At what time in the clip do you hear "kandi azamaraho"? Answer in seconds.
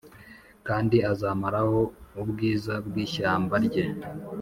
0.67-1.79